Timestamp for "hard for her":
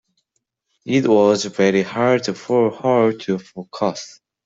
1.83-3.11